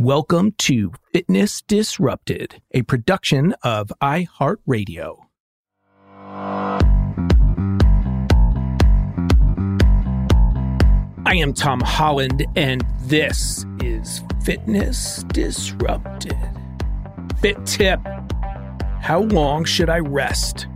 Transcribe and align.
Welcome 0.00 0.52
to 0.58 0.92
Fitness 1.12 1.60
Disrupted, 1.62 2.62
a 2.70 2.82
production 2.82 3.52
of 3.64 3.90
iHeartRadio. 4.00 5.24
I 11.26 11.34
am 11.34 11.52
Tom 11.52 11.80
Holland, 11.80 12.46
and 12.54 12.86
this 13.06 13.66
is 13.82 14.22
Fitness 14.44 15.24
Disrupted. 15.32 16.38
Fit 17.40 17.66
tip 17.66 17.98
How 19.00 19.22
long 19.22 19.64
should 19.64 19.90
I 19.90 19.98
rest 19.98 20.68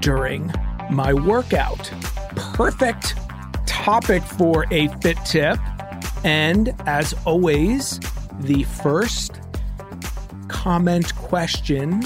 during 0.00 0.50
my 0.90 1.12
workout? 1.12 1.92
Perfect 2.54 3.16
topic 3.66 4.22
for 4.22 4.64
a 4.70 4.88
fit 5.02 5.18
tip. 5.26 5.58
And 6.24 6.74
as 6.86 7.14
always, 7.26 8.00
the 8.40 8.64
first 8.64 9.40
comment 10.48 11.14
question 11.16 12.02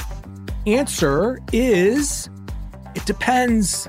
answer 0.67 1.41
is 1.53 2.29
it 2.95 3.05
depends. 3.07 3.89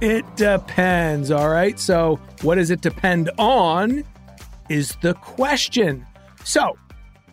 It 0.00 0.24
depends. 0.36 1.30
All 1.30 1.48
right. 1.48 1.78
So, 1.78 2.20
what 2.42 2.54
does 2.54 2.70
it 2.70 2.80
depend 2.80 3.30
on 3.38 4.04
is 4.68 4.96
the 5.02 5.14
question. 5.14 6.06
So, 6.44 6.78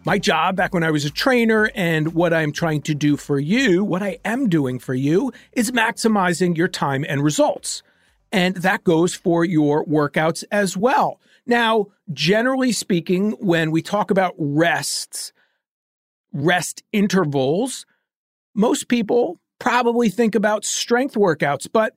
my 0.06 0.20
job 0.20 0.56
back 0.56 0.74
when 0.74 0.84
I 0.84 0.92
was 0.92 1.06
a 1.06 1.10
trainer 1.10 1.72
and 1.74 2.14
what 2.14 2.34
I'm 2.34 2.52
trying 2.52 2.82
to 2.84 2.94
do 2.94 3.18
for 3.18 3.40
you, 3.40 3.84
what 3.84 4.04
I 4.04 4.20
am 4.26 4.50
doing 4.50 4.80
for 4.80 4.94
you 4.94 5.32
is 5.54 5.72
maximizing 5.72 6.58
your 6.58 6.68
time 6.68 7.06
and 7.08 7.24
results. 7.24 7.82
And 8.32 8.56
that 8.58 8.84
goes 8.84 9.16
for 9.16 9.46
your 9.46 9.86
workouts 9.86 10.44
as 10.52 10.76
well. 10.76 11.20
Now, 11.46 11.88
generally 12.14 12.72
speaking, 12.72 13.32
when 13.40 13.72
we 13.72 13.82
talk 13.82 14.12
about 14.12 14.34
rests, 14.38 15.34
rest 16.34 16.84
intervals, 16.92 17.86
most 18.54 18.88
people 18.88 19.40
probably 19.60 20.10
think 20.10 20.36
about 20.36 20.66
strength 20.66 21.16
workouts, 21.16 21.68
but 21.72 21.94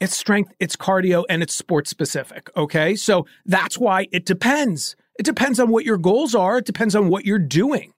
it's 0.00 0.16
strength, 0.16 0.52
it's 0.60 0.76
cardio, 0.76 1.24
and 1.28 1.42
it's 1.42 1.54
sports 1.54 1.90
specific. 1.90 2.50
Okay. 2.56 2.94
So 2.94 3.26
that's 3.46 3.78
why 3.78 4.06
it 4.12 4.24
depends. 4.24 4.96
It 5.18 5.24
depends 5.24 5.58
on 5.58 5.70
what 5.70 5.84
your 5.84 5.98
goals 5.98 6.34
are. 6.34 6.58
It 6.58 6.66
depends 6.66 6.94
on 6.94 7.08
what 7.08 7.24
you're 7.24 7.38
doing, 7.38 7.92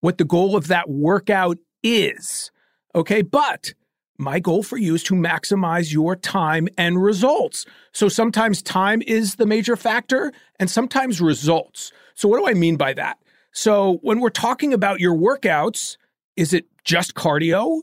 what 0.00 0.18
the 0.18 0.24
goal 0.24 0.54
of 0.54 0.68
that 0.68 0.90
workout 0.90 1.58
is. 1.82 2.50
Okay. 2.94 3.22
But 3.22 3.72
my 4.20 4.38
goal 4.38 4.62
for 4.62 4.76
you 4.76 4.94
is 4.94 5.02
to 5.04 5.14
maximize 5.14 5.92
your 5.92 6.14
time 6.14 6.68
and 6.76 7.02
results. 7.02 7.64
So 7.92 8.08
sometimes 8.08 8.60
time 8.60 9.02
is 9.06 9.36
the 9.36 9.46
major 9.46 9.76
factor 9.76 10.32
and 10.58 10.70
sometimes 10.70 11.20
results. 11.20 11.90
So, 12.14 12.28
what 12.28 12.38
do 12.38 12.46
I 12.46 12.52
mean 12.52 12.76
by 12.76 12.92
that? 12.92 13.18
So, 13.52 13.98
when 14.02 14.20
we're 14.20 14.28
talking 14.28 14.74
about 14.74 15.00
your 15.00 15.14
workouts, 15.14 15.96
is 16.36 16.52
it 16.52 16.66
just 16.84 17.14
cardio? 17.14 17.80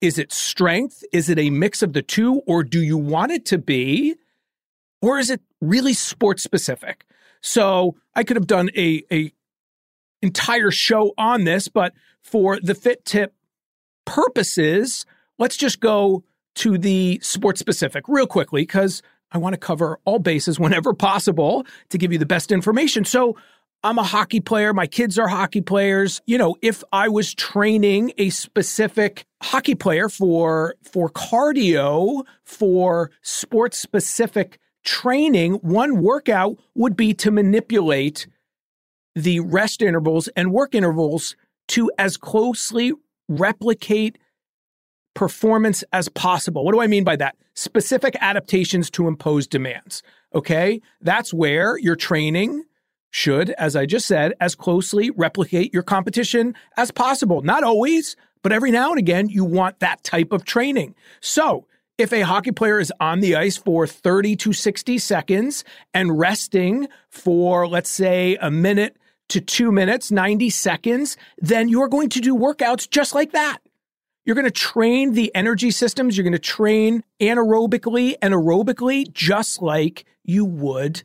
Is 0.00 0.18
it 0.18 0.32
strength? 0.32 1.04
Is 1.12 1.28
it 1.28 1.38
a 1.38 1.50
mix 1.50 1.82
of 1.82 1.92
the 1.92 2.02
two? 2.02 2.40
Or 2.46 2.64
do 2.64 2.80
you 2.80 2.96
want 2.96 3.32
it 3.32 3.44
to 3.46 3.58
be? 3.58 4.16
Or 5.02 5.18
is 5.18 5.28
it 5.28 5.42
really 5.60 5.92
sports 5.92 6.42
specific? 6.42 7.04
So, 7.42 7.96
I 8.14 8.24
could 8.24 8.38
have 8.38 8.46
done 8.46 8.70
a, 8.74 9.02
a 9.12 9.32
entire 10.22 10.70
show 10.70 11.12
on 11.18 11.44
this, 11.44 11.68
but 11.68 11.92
for 12.22 12.58
the 12.58 12.74
fit 12.74 13.04
tip 13.04 13.34
purposes, 14.06 15.04
let's 15.38 15.56
just 15.56 15.80
go 15.80 16.24
to 16.56 16.78
the 16.78 17.18
sports 17.22 17.60
specific 17.60 18.04
real 18.08 18.26
quickly 18.26 18.62
because 18.62 19.02
I 19.32 19.38
want 19.38 19.54
to 19.54 19.58
cover 19.58 19.98
all 20.04 20.18
bases 20.18 20.58
whenever 20.58 20.94
possible 20.94 21.66
to 21.90 21.98
give 21.98 22.12
you 22.12 22.18
the 22.18 22.26
best 22.26 22.52
information. 22.52 23.04
So, 23.04 23.36
I'm 23.84 23.98
a 23.98 24.02
hockey 24.02 24.40
player. 24.40 24.72
My 24.72 24.86
kids 24.86 25.18
are 25.18 25.28
hockey 25.28 25.60
players. 25.60 26.22
You 26.24 26.38
know, 26.38 26.56
if 26.62 26.82
I 26.90 27.10
was 27.10 27.34
training 27.34 28.14
a 28.16 28.30
specific 28.30 29.26
hockey 29.42 29.74
player 29.74 30.08
for 30.08 30.74
for 30.82 31.10
cardio, 31.10 32.24
for 32.44 33.10
sports 33.20 33.78
specific 33.78 34.58
training, 34.84 35.54
one 35.56 36.02
workout 36.02 36.56
would 36.74 36.96
be 36.96 37.12
to 37.14 37.30
manipulate 37.30 38.26
the 39.14 39.40
rest 39.40 39.82
intervals 39.82 40.28
and 40.28 40.50
work 40.50 40.74
intervals 40.74 41.36
to 41.68 41.90
as 41.98 42.16
closely 42.16 42.94
replicate 43.28 44.16
performance 45.14 45.84
as 45.92 46.08
possible. 46.08 46.64
What 46.64 46.72
do 46.72 46.80
I 46.80 46.86
mean 46.86 47.04
by 47.04 47.16
that? 47.16 47.36
Specific 47.54 48.16
adaptations 48.20 48.90
to 48.90 49.08
impose 49.08 49.46
demands. 49.46 50.02
Okay. 50.34 50.80
That's 51.00 51.32
where 51.32 51.78
your 51.78 51.96
training 51.96 52.64
should, 53.10 53.50
as 53.50 53.76
I 53.76 53.86
just 53.86 54.06
said, 54.06 54.34
as 54.40 54.56
closely 54.56 55.10
replicate 55.10 55.72
your 55.72 55.84
competition 55.84 56.54
as 56.76 56.90
possible. 56.90 57.42
Not 57.42 57.62
always, 57.62 58.16
but 58.42 58.52
every 58.52 58.72
now 58.72 58.90
and 58.90 58.98
again, 58.98 59.28
you 59.28 59.44
want 59.44 59.78
that 59.78 60.02
type 60.02 60.32
of 60.32 60.44
training. 60.44 60.96
So, 61.20 61.66
if 61.96 62.12
a 62.12 62.22
hockey 62.22 62.50
player 62.50 62.80
is 62.80 62.92
on 62.98 63.20
the 63.20 63.36
ice 63.36 63.56
for 63.56 63.86
30 63.86 64.34
to 64.36 64.52
60 64.52 64.98
seconds 64.98 65.62
and 65.94 66.18
resting 66.18 66.88
for, 67.08 67.68
let's 67.68 67.88
say, 67.88 68.36
a 68.40 68.50
minute 68.50 68.96
to 69.28 69.40
two 69.40 69.70
minutes, 69.70 70.10
90 70.10 70.50
seconds, 70.50 71.16
then 71.38 71.68
you're 71.68 71.88
going 71.88 72.08
to 72.10 72.20
do 72.20 72.34
workouts 72.34 72.90
just 72.90 73.14
like 73.14 73.30
that. 73.30 73.58
You're 74.24 74.34
going 74.34 74.46
to 74.46 74.50
train 74.50 75.12
the 75.12 75.34
energy 75.34 75.70
systems. 75.70 76.16
You're 76.16 76.24
going 76.24 76.32
to 76.32 76.38
train 76.38 77.04
anaerobically 77.20 78.14
and 78.22 78.32
aerobically, 78.32 79.12
just 79.12 79.60
like 79.60 80.06
you 80.24 80.44
would 80.44 81.02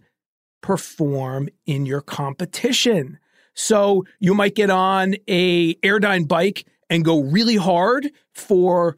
perform 0.61 1.49
in 1.65 1.85
your 1.85 2.01
competition. 2.01 3.19
So 3.53 4.05
you 4.19 4.33
might 4.33 4.55
get 4.55 4.69
on 4.69 5.15
a 5.27 5.75
Airdyne 5.75 6.27
bike 6.27 6.65
and 6.89 7.03
go 7.03 7.21
really 7.21 7.57
hard 7.57 8.09
for 8.33 8.97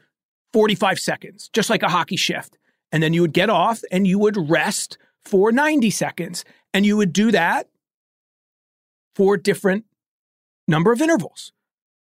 45 0.53 0.99
seconds, 0.99 1.49
just 1.51 1.69
like 1.69 1.83
a 1.83 1.89
hockey 1.89 2.15
shift. 2.15 2.57
And 2.91 3.01
then 3.01 3.13
you 3.13 3.21
would 3.21 3.33
get 3.33 3.49
off 3.49 3.81
and 3.91 4.05
you 4.05 4.19
would 4.19 4.49
rest 4.49 4.97
for 5.23 5.51
90 5.51 5.89
seconds. 5.89 6.45
And 6.73 6.85
you 6.85 6.97
would 6.97 7.13
do 7.13 7.31
that 7.31 7.69
for 9.15 9.37
different 9.37 9.85
number 10.67 10.91
of 10.91 11.01
intervals. 11.01 11.51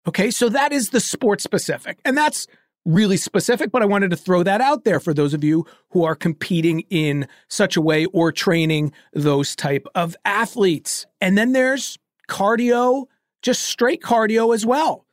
Okay, 0.08 0.32
so 0.32 0.50
that 0.50 0.72
is 0.72 0.90
the 0.90 1.00
sport 1.00 1.42
specific. 1.42 2.00
And 2.04 2.18
that's 2.18 2.48
really 2.86 3.18
specific, 3.18 3.72
but 3.72 3.84
I 3.84 3.86
wanted 3.86 4.10
to 4.12 4.18
throw 4.18 4.44
that 4.44 4.62
out 4.62 4.84
there 4.84 5.00
for 5.00 5.14
those 5.14 5.34
of 5.34 5.44
you 5.44 5.66
who 5.90 6.04
are 6.04 6.16
competing 6.16 6.82
in 6.90 7.28
such 7.48 7.78
a 7.78 7.82
way 7.82 8.06
or 8.06 8.32
training 8.32 8.92
those 9.14 9.56
type 9.56 9.86
of 9.94 10.16
athletes. 10.26 11.06
And 11.20 11.38
then 11.38 11.52
there's 11.52 12.00
cardio, 12.28 13.06
just 13.44 13.64
straight 13.64 14.02
cardio 14.02 14.56
as 14.56 14.66
well. 14.66 15.06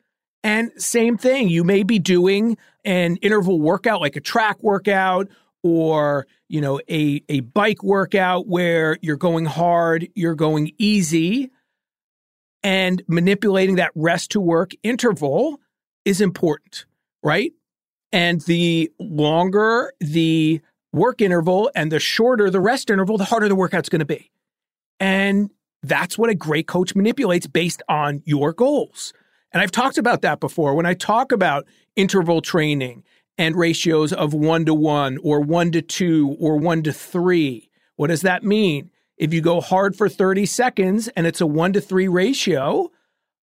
And 0.43 0.71
same 0.77 1.17
thing, 1.17 1.49
you 1.49 1.63
may 1.63 1.83
be 1.83 1.99
doing 1.99 2.57
an 2.85 3.17
interval 3.17 3.59
workout 3.59 4.01
like 4.01 4.15
a 4.15 4.21
track 4.21 4.63
workout 4.63 5.27
or, 5.61 6.25
you 6.47 6.61
know, 6.61 6.79
a 6.89 7.21
a 7.27 7.41
bike 7.41 7.83
workout 7.83 8.47
where 8.47 8.97
you're 9.01 9.17
going 9.17 9.45
hard, 9.45 10.07
you're 10.15 10.35
going 10.35 10.71
easy 10.77 11.51
and 12.63 13.01
manipulating 13.07 13.75
that 13.75 13.91
rest 13.95 14.31
to 14.31 14.41
work 14.41 14.71
interval 14.83 15.59
is 16.05 16.21
important, 16.21 16.85
right? 17.23 17.53
And 18.11 18.41
the 18.41 18.91
longer 18.99 19.93
the 19.99 20.61
work 20.91 21.21
interval 21.21 21.69
and 21.75 21.91
the 21.91 21.99
shorter 21.99 22.49
the 22.49 22.59
rest 22.59 22.89
interval, 22.89 23.17
the 23.17 23.25
harder 23.25 23.47
the 23.47 23.55
workout's 23.55 23.89
going 23.89 23.99
to 23.99 24.05
be. 24.05 24.31
And 24.99 25.51
that's 25.83 26.17
what 26.17 26.29
a 26.29 26.35
great 26.35 26.67
coach 26.67 26.95
manipulates 26.95 27.47
based 27.47 27.81
on 27.87 28.21
your 28.25 28.51
goals. 28.51 29.13
And 29.51 29.61
I've 29.61 29.71
talked 29.71 29.97
about 29.97 30.21
that 30.21 30.39
before. 30.39 30.75
When 30.75 30.85
I 30.85 30.93
talk 30.93 31.31
about 31.31 31.65
interval 31.95 32.41
training 32.41 33.03
and 33.37 33.55
ratios 33.55 34.11
of 34.11 34.33
one 34.33 34.65
to 34.65 34.73
one 34.73 35.17
or 35.23 35.39
one 35.39 35.71
to 35.71 35.81
two 35.81 36.35
or 36.39 36.57
one 36.57 36.83
to 36.83 36.91
three, 36.91 37.69
what 37.95 38.07
does 38.07 38.21
that 38.21 38.43
mean? 38.43 38.91
If 39.19 39.33
you 39.33 39.41
go 39.41 39.59
hard 39.59 39.97
for 39.97 40.07
30 40.07 40.45
seconds 40.45 41.09
and 41.09 41.27
it's 41.27 41.41
a 41.41 41.45
one 41.45 41.73
to 41.73 41.81
three 41.81 42.07
ratio 42.07 42.89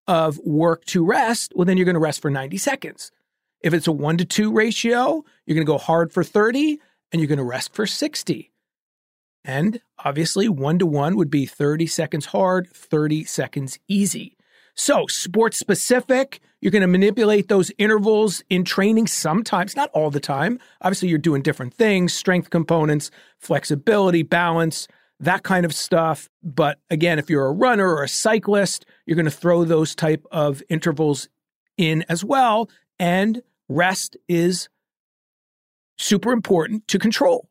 of 0.09 0.39
work 0.39 0.87
to 0.87 1.05
rest, 1.05 1.53
well, 1.55 1.67
then 1.67 1.77
you're 1.77 1.85
going 1.85 1.95
to 1.95 2.01
rest 2.01 2.23
for 2.23 2.31
90 2.31 2.57
seconds. 2.57 3.13
If 3.61 3.75
it's 3.75 3.87
a 3.87 3.93
one 3.93 4.17
to 4.17 4.25
two 4.25 4.53
ratio, 4.53 5.23
you're 5.45 5.55
going 5.55 5.67
to 5.67 5.71
go 5.71 5.79
hard 5.79 6.13
for 6.13 6.25
30 6.25 6.81
and 7.13 7.21
you're 7.21 7.29
going 7.29 7.39
to 7.39 7.45
rest 7.45 7.75
for 7.75 7.87
60. 7.87 8.51
And 9.45 9.81
obviously, 10.03 10.49
one 10.49 10.79
to 10.79 10.87
one 10.87 11.15
would 11.17 11.31
be 11.31 11.45
30 11.45 11.87
seconds 11.87 12.27
hard, 12.27 12.69
30 12.73 13.25
seconds 13.25 13.79
easy. 13.87 14.37
So, 14.75 15.07
sports 15.09 15.59
specific, 15.59 16.41
you're 16.61 16.73
going 16.73 16.83
to 16.83 16.89
manipulate 16.89 17.49
those 17.49 17.71
intervals 17.79 18.43
in 18.51 18.65
training 18.65 19.07
sometimes, 19.07 19.77
not 19.77 19.91
all 19.93 20.11
the 20.11 20.21
time. 20.21 20.59
Obviously, 20.81 21.09
you're 21.09 21.19
doing 21.19 21.43
different 21.43 21.75
things, 21.75 22.13
strength 22.13 22.51
components, 22.51 23.11
flexibility, 23.39 24.23
balance, 24.23 24.89
that 25.21 25.43
kind 25.43 25.65
of 25.65 25.75
stuff. 25.75 26.29
But 26.43 26.79
again, 26.91 27.19
if 27.19 27.31
you're 27.31 27.47
a 27.47 27.53
runner 27.53 27.89
or 27.89 28.03
a 28.03 28.09
cyclist, 28.09 28.87
you're 29.07 29.17
going 29.17 29.25
to 29.25 29.31
throw 29.31 29.65
those 29.65 29.95
type 29.95 30.25
of 30.31 30.63
intervals 30.69 31.29
in 31.77 32.05
as 32.09 32.25
well. 32.25 32.69
And 32.99 33.43
rest 33.69 34.17
is 34.29 34.69
super 35.99 36.33
important 36.33 36.87
to 36.89 36.99
control 36.99 37.49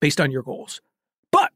based 0.00 0.20
on 0.20 0.30
your 0.30 0.42
goals. 0.42 0.80
But 1.30 1.52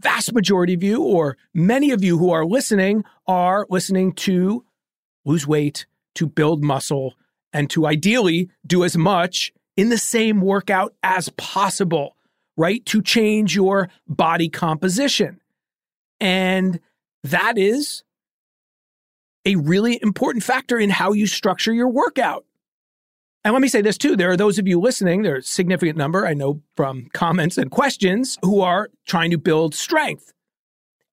vast 0.00 0.32
majority 0.32 0.74
of 0.74 0.82
you, 0.82 1.02
or 1.02 1.36
many 1.54 1.92
of 1.92 2.02
you 2.02 2.18
who 2.18 2.30
are 2.30 2.44
listening, 2.44 3.04
are 3.26 3.66
listening 3.70 4.12
to 4.12 4.64
lose 5.24 5.46
weight, 5.46 5.86
to 6.16 6.26
build 6.26 6.62
muscle, 6.62 7.14
and 7.52 7.68
to 7.70 7.86
ideally 7.86 8.50
do 8.66 8.84
as 8.84 8.96
much 8.96 9.52
in 9.76 9.88
the 9.88 9.98
same 9.98 10.40
workout 10.40 10.94
as 11.02 11.28
possible, 11.30 12.16
right? 12.60 12.84
To 12.86 13.00
change 13.00 13.54
your 13.56 13.88
body 14.06 14.50
composition. 14.50 15.40
And 16.20 16.78
that 17.24 17.56
is 17.56 18.04
a 19.46 19.56
really 19.56 19.98
important 20.02 20.44
factor 20.44 20.78
in 20.78 20.90
how 20.90 21.12
you 21.12 21.26
structure 21.26 21.72
your 21.72 21.88
workout. 21.88 22.44
And 23.44 23.54
let 23.54 23.62
me 23.62 23.68
say 23.68 23.80
this 23.80 23.96
too. 23.96 24.14
There 24.14 24.30
are 24.30 24.36
those 24.36 24.58
of 24.58 24.68
you 24.68 24.78
listening, 24.78 25.22
there's 25.22 25.46
a 25.46 25.50
significant 25.50 25.96
number, 25.96 26.26
I 26.26 26.34
know 26.34 26.60
from 26.76 27.08
comments 27.14 27.56
and 27.56 27.70
questions, 27.70 28.38
who 28.42 28.60
are 28.60 28.90
trying 29.06 29.30
to 29.30 29.38
build 29.38 29.74
strength. 29.74 30.34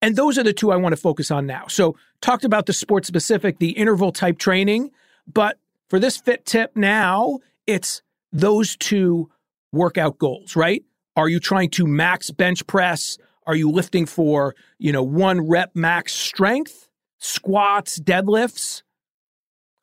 And 0.02 0.18
those 0.18 0.38
are 0.38 0.44
the 0.44 0.52
two 0.52 0.74
I 0.74 0.76
want 0.76 0.92
to 0.92 1.02
focus 1.02 1.32
on 1.32 1.46
now. 1.46 1.68
So, 1.70 1.96
talked 2.22 2.44
about 2.44 2.66
the 2.66 2.74
sport 2.74 3.06
specific, 3.06 3.60
the 3.60 3.72
interval 3.72 4.12
type 4.12 4.38
training, 4.38 4.92
but 5.32 5.58
for 5.90 5.98
this 5.98 6.18
fit 6.18 6.46
tip 6.46 6.76
now, 6.76 7.40
it's 7.66 8.02
those 8.34 8.76
two 8.76 9.32
workout 9.72 10.18
goals, 10.18 10.58
right? 10.58 10.84
Are 11.18 11.28
you 11.28 11.40
trying 11.40 11.72
to 11.72 11.88
max 11.88 12.30
bench 12.30 12.66
press? 12.68 13.18
Are 13.48 13.56
you 13.56 13.72
lifting 13.72 14.06
for, 14.06 14.56
you 14.78 14.92
know, 14.92 15.02
one 15.02 15.48
rep 15.48 15.76
max 15.76 16.14
strength, 16.14 16.88
squats, 17.18 18.00
deadlifts? 18.00 18.84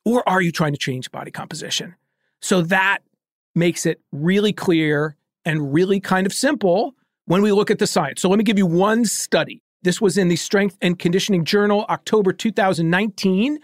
Or 0.05 0.27
are 0.29 0.41
you 0.41 0.53
trying 0.53 0.71
to 0.71 0.79
change 0.79 1.11
body 1.11 1.31
composition? 1.31 1.95
So 2.41 2.61
that 2.61 2.99
makes 3.53 3.85
it 3.85 3.99
really 4.13 4.53
clear 4.53 5.17
and 5.43 5.73
really 5.73 5.99
kind 5.99 6.25
of 6.25 6.33
simple 6.33 6.95
when 7.25 7.41
we 7.41 7.51
look 7.51 7.69
at 7.69 7.79
the 7.79 7.87
science. 7.87 8.21
So 8.21 8.29
let 8.29 8.37
me 8.37 8.43
give 8.43 8.57
you 8.57 8.65
one 8.65 9.03
study. 9.03 9.61
This 9.81 9.99
was 9.99 10.17
in 10.17 10.29
the 10.29 10.35
Strength 10.37 10.77
and 10.81 10.97
Conditioning 10.97 11.43
Journal, 11.43 11.85
October 11.89 12.31
2019. 12.31 13.59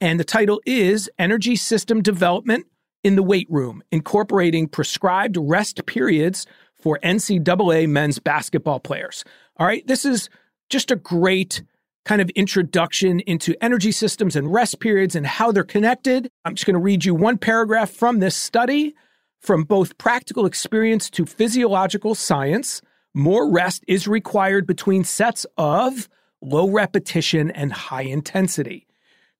And 0.00 0.20
the 0.20 0.24
title 0.24 0.60
is 0.64 1.10
Energy 1.18 1.56
System 1.56 2.02
Development 2.02 2.66
in 3.02 3.16
the 3.16 3.22
Weight 3.22 3.46
Room, 3.50 3.82
incorporating 3.90 4.68
prescribed 4.68 5.36
rest 5.40 5.84
periods 5.86 6.46
for 6.82 6.98
NCAA 7.02 7.88
men's 7.88 8.18
basketball 8.18 8.80
players. 8.80 9.24
All 9.56 9.66
right, 9.66 9.86
this 9.86 10.04
is 10.04 10.28
just 10.68 10.90
a 10.90 10.96
great 10.96 11.62
kind 12.04 12.22
of 12.22 12.30
introduction 12.30 13.20
into 13.20 13.54
energy 13.62 13.92
systems 13.92 14.36
and 14.36 14.52
rest 14.52 14.80
periods 14.80 15.14
and 15.14 15.26
how 15.26 15.52
they're 15.52 15.64
connected. 15.64 16.30
I'm 16.44 16.54
just 16.54 16.66
going 16.66 16.74
to 16.74 16.80
read 16.80 17.04
you 17.04 17.14
one 17.14 17.38
paragraph 17.38 17.90
from 17.90 18.18
this 18.20 18.36
study. 18.36 18.94
From 19.40 19.64
both 19.64 19.96
practical 19.96 20.44
experience 20.44 21.08
to 21.10 21.24
physiological 21.24 22.14
science, 22.14 22.82
more 23.14 23.50
rest 23.50 23.82
is 23.88 24.06
required 24.06 24.66
between 24.66 25.02
sets 25.02 25.46
of 25.56 26.08
low 26.42 26.68
repetition 26.68 27.50
and 27.50 27.72
high 27.72 28.02
intensity. 28.02 28.86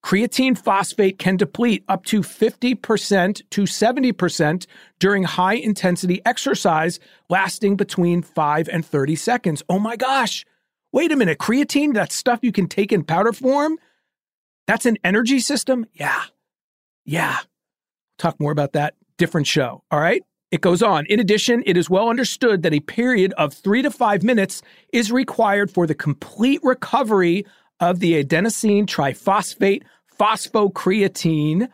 Creatine 0.03 0.57
phosphate 0.57 1.19
can 1.19 1.37
deplete 1.37 1.83
up 1.87 2.05
to 2.05 2.21
50% 2.21 3.41
to 3.49 3.61
70% 3.61 4.65
during 4.99 5.23
high 5.23 5.53
intensity 5.53 6.21
exercise 6.25 6.99
lasting 7.29 7.75
between 7.75 8.21
5 8.21 8.67
and 8.69 8.85
30 8.85 9.15
seconds. 9.15 9.63
Oh 9.69 9.79
my 9.79 9.95
gosh. 9.95 10.45
Wait 10.91 11.11
a 11.11 11.15
minute, 11.15 11.37
creatine, 11.37 11.93
that 11.93 12.11
stuff 12.11 12.39
you 12.41 12.51
can 12.51 12.67
take 12.67 12.91
in 12.91 13.03
powder 13.03 13.31
form? 13.31 13.77
That's 14.67 14.85
an 14.85 14.97
energy 15.03 15.39
system? 15.39 15.85
Yeah. 15.93 16.23
Yeah. 17.05 17.37
Talk 18.17 18.39
more 18.39 18.51
about 18.51 18.73
that 18.73 18.95
different 19.17 19.47
show. 19.47 19.83
All 19.91 19.99
right. 19.99 20.23
It 20.51 20.59
goes 20.59 20.83
on. 20.83 21.05
In 21.05 21.19
addition, 21.19 21.63
it 21.65 21.77
is 21.77 21.89
well 21.89 22.09
understood 22.09 22.63
that 22.63 22.73
a 22.73 22.81
period 22.81 23.33
of 23.37 23.53
three 23.53 23.81
to 23.81 23.89
five 23.89 24.21
minutes 24.21 24.61
is 24.91 25.11
required 25.11 25.71
for 25.71 25.87
the 25.87 25.95
complete 25.95 26.59
recovery 26.61 27.45
of 27.81 27.99
the 27.99 28.23
adenosine 28.23 28.85
triphosphate 28.85 29.83
phosphocreatine 30.17 31.67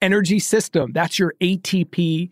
energy 0.00 0.38
system. 0.38 0.92
That's 0.92 1.18
your 1.18 1.34
ATP 1.40 2.30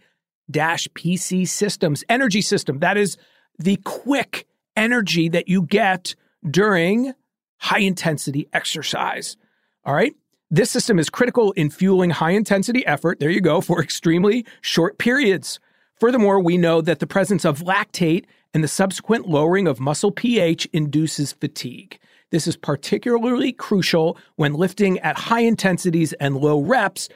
PC 0.50 1.46
systems 1.46 2.02
energy 2.08 2.40
system. 2.40 2.78
That 2.78 2.96
is 2.96 3.18
the 3.58 3.76
quick 3.84 4.46
energy 4.76 5.28
that 5.28 5.48
you 5.48 5.62
get 5.62 6.14
during 6.48 7.12
high 7.58 7.80
intensity 7.80 8.48
exercise. 8.52 9.36
All 9.84 9.94
right. 9.94 10.14
This 10.50 10.70
system 10.70 10.98
is 10.98 11.10
critical 11.10 11.52
in 11.52 11.68
fueling 11.68 12.10
high 12.10 12.30
intensity 12.30 12.86
effort. 12.86 13.20
There 13.20 13.30
you 13.30 13.42
go 13.42 13.60
for 13.60 13.82
extremely 13.82 14.46
short 14.62 14.98
periods. 14.98 15.60
Furthermore, 16.00 16.40
we 16.40 16.56
know 16.56 16.80
that 16.80 17.00
the 17.00 17.06
presence 17.06 17.44
of 17.44 17.60
lactate 17.60 18.24
and 18.54 18.64
the 18.64 18.68
subsequent 18.68 19.28
lowering 19.28 19.66
of 19.66 19.80
muscle 19.80 20.12
pH 20.12 20.66
induces 20.72 21.32
fatigue. 21.32 21.98
This 22.30 22.46
is 22.46 22.56
particularly 22.56 23.52
crucial 23.52 24.18
when 24.36 24.54
lifting 24.54 24.98
at 25.00 25.18
high 25.18 25.40
intensities 25.40 26.12
and 26.14 26.36
low 26.36 26.60
reps 26.60 27.08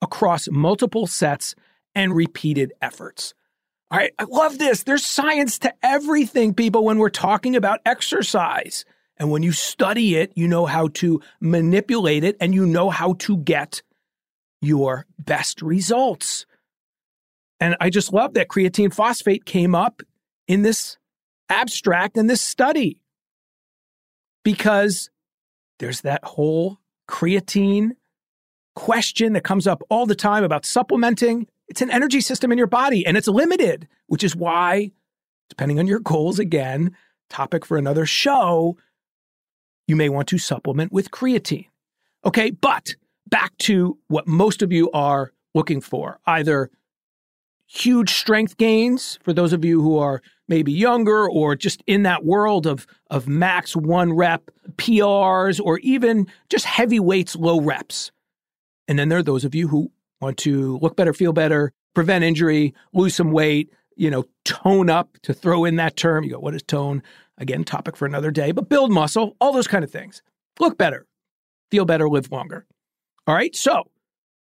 across 0.00 0.48
multiple 0.50 1.06
sets 1.06 1.54
and 1.94 2.14
repeated 2.14 2.72
efforts. 2.80 3.34
All 3.90 3.98
right, 3.98 4.12
I 4.18 4.24
love 4.24 4.58
this. 4.58 4.84
There's 4.84 5.04
science 5.04 5.58
to 5.60 5.74
everything, 5.82 6.54
people, 6.54 6.84
when 6.84 6.98
we're 6.98 7.10
talking 7.10 7.56
about 7.56 7.80
exercise. 7.84 8.84
And 9.16 9.30
when 9.30 9.42
you 9.42 9.52
study 9.52 10.14
it, 10.14 10.32
you 10.36 10.46
know 10.46 10.64
how 10.64 10.88
to 10.94 11.20
manipulate 11.40 12.22
it 12.22 12.36
and 12.40 12.54
you 12.54 12.64
know 12.64 12.88
how 12.88 13.14
to 13.14 13.36
get 13.38 13.82
your 14.62 15.06
best 15.18 15.60
results. 15.60 16.46
And 17.58 17.76
I 17.80 17.90
just 17.90 18.12
love 18.12 18.34
that 18.34 18.48
creatine 18.48 18.94
phosphate 18.94 19.44
came 19.44 19.74
up 19.74 20.02
in 20.46 20.62
this 20.62 20.96
abstract 21.48 22.16
and 22.16 22.30
this 22.30 22.40
study 22.40 23.00
because 24.44 25.10
there's 25.78 26.02
that 26.02 26.24
whole 26.24 26.78
creatine 27.08 27.92
question 28.74 29.32
that 29.32 29.44
comes 29.44 29.66
up 29.66 29.82
all 29.90 30.06
the 30.06 30.14
time 30.14 30.44
about 30.44 30.64
supplementing. 30.64 31.46
It's 31.68 31.82
an 31.82 31.90
energy 31.90 32.20
system 32.20 32.52
in 32.52 32.58
your 32.58 32.66
body 32.66 33.04
and 33.06 33.16
it's 33.16 33.28
limited, 33.28 33.88
which 34.06 34.24
is 34.24 34.36
why, 34.36 34.92
depending 35.48 35.78
on 35.78 35.86
your 35.86 36.00
goals, 36.00 36.38
again, 36.38 36.96
topic 37.28 37.64
for 37.64 37.76
another 37.76 38.06
show, 38.06 38.76
you 39.86 39.96
may 39.96 40.08
want 40.08 40.28
to 40.28 40.38
supplement 40.38 40.92
with 40.92 41.10
creatine. 41.10 41.66
Okay, 42.24 42.50
but 42.50 42.94
back 43.28 43.56
to 43.58 43.98
what 44.08 44.26
most 44.26 44.62
of 44.62 44.72
you 44.72 44.90
are 44.92 45.32
looking 45.54 45.80
for 45.80 46.18
either 46.26 46.70
huge 47.72 48.14
strength 48.14 48.56
gains 48.56 49.18
for 49.22 49.32
those 49.32 49.52
of 49.52 49.64
you 49.64 49.80
who 49.80 49.96
are 49.96 50.20
maybe 50.48 50.72
younger 50.72 51.30
or 51.30 51.54
just 51.54 51.82
in 51.86 52.02
that 52.02 52.24
world 52.24 52.66
of, 52.66 52.84
of 53.10 53.28
max 53.28 53.76
one 53.76 54.12
rep 54.12 54.50
PRs 54.72 55.60
or 55.62 55.78
even 55.78 56.26
just 56.48 56.64
heavy 56.64 56.98
weights, 56.98 57.36
low 57.36 57.60
reps. 57.60 58.10
And 58.88 58.98
then 58.98 59.08
there 59.08 59.20
are 59.20 59.22
those 59.22 59.44
of 59.44 59.54
you 59.54 59.68
who 59.68 59.88
want 60.20 60.36
to 60.38 60.78
look 60.78 60.96
better, 60.96 61.14
feel 61.14 61.32
better, 61.32 61.72
prevent 61.94 62.24
injury, 62.24 62.74
lose 62.92 63.14
some 63.14 63.30
weight, 63.30 63.70
you 63.94 64.10
know, 64.10 64.24
tone 64.44 64.90
up 64.90 65.16
to 65.22 65.32
throw 65.32 65.64
in 65.64 65.76
that 65.76 65.96
term. 65.96 66.24
You 66.24 66.30
go, 66.30 66.40
what 66.40 66.56
is 66.56 66.64
tone? 66.64 67.04
Again, 67.38 67.62
topic 67.62 67.96
for 67.96 68.04
another 68.04 68.32
day, 68.32 68.50
but 68.50 68.68
build 68.68 68.90
muscle, 68.90 69.36
all 69.40 69.52
those 69.52 69.68
kind 69.68 69.84
of 69.84 69.92
things. 69.92 70.22
Look 70.58 70.76
better, 70.76 71.06
feel 71.70 71.84
better, 71.84 72.08
live 72.08 72.32
longer. 72.32 72.66
All 73.28 73.34
right. 73.34 73.54
So, 73.54 73.84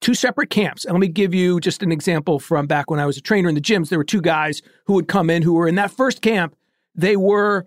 two 0.06 0.14
separate 0.14 0.52
camps. 0.52 0.86
And 0.86 0.94
let 0.94 1.00
me 1.00 1.08
give 1.08 1.34
you 1.34 1.60
just 1.60 1.82
an 1.82 1.92
example 1.92 2.38
from 2.40 2.68
back 2.68 2.92
when 2.92 3.00
I 3.00 3.08
was 3.08 3.18
a 3.18 3.22
trainer 3.22 3.50
in 3.50 3.56
the 3.56 3.62
gyms. 3.62 3.90
There 3.90 3.98
were 3.98 4.04
two 4.04 4.22
guys 4.22 4.62
who 4.86 4.94
would 4.94 5.08
come 5.08 5.32
in 5.32 5.42
who 5.42 5.56
were 5.56 5.68
in 5.68 5.74
that 5.76 5.90
first 5.90 6.22
camp. 6.22 6.56
They 6.94 7.18
were 7.18 7.66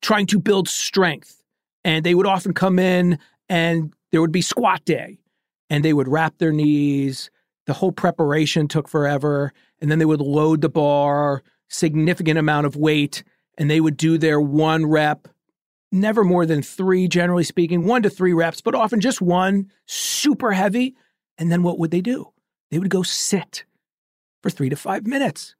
trying 0.00 0.24
to 0.28 0.38
build 0.38 0.68
strength. 0.68 1.44
And 1.84 2.02
they 2.02 2.14
would 2.14 2.26
often 2.26 2.54
come 2.54 2.78
in 2.78 3.18
and 3.50 3.92
there 4.10 4.22
would 4.22 4.32
be 4.32 4.40
squat 4.40 4.86
day 4.86 5.18
and 5.68 5.84
they 5.84 5.92
would 5.92 6.08
wrap 6.08 6.38
their 6.38 6.50
knees. 6.50 7.28
The 7.66 7.74
whole 7.74 7.92
preparation 7.92 8.66
took 8.66 8.88
forever. 8.88 9.52
And 9.82 9.90
then 9.90 9.98
they 9.98 10.06
would 10.06 10.22
load 10.22 10.62
the 10.62 10.70
bar, 10.70 11.42
significant 11.68 12.38
amount 12.38 12.66
of 12.66 12.74
weight, 12.74 13.22
and 13.58 13.70
they 13.70 13.82
would 13.82 13.98
do 13.98 14.16
their 14.16 14.40
one 14.40 14.86
rep 14.86 15.28
never 15.92 16.24
more 16.24 16.46
than 16.46 16.62
three, 16.62 17.06
generally 17.06 17.44
speaking, 17.44 17.84
one 17.84 18.02
to 18.02 18.08
three 18.08 18.32
reps, 18.32 18.62
but 18.62 18.74
often 18.74 18.98
just 18.98 19.20
one, 19.20 19.70
super 19.84 20.50
heavy. 20.50 20.94
And 21.38 21.50
then 21.50 21.62
what 21.62 21.78
would 21.78 21.90
they 21.90 22.00
do? 22.00 22.32
They 22.70 22.78
would 22.78 22.90
go 22.90 23.02
sit 23.02 23.64
for 24.42 24.50
three 24.50 24.68
to 24.68 24.76
five 24.76 25.06
minutes. 25.06 25.54